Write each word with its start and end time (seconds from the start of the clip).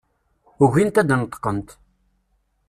Ugint 0.63 0.99
ad 1.01 1.07
d-neṭqent. 1.09 1.69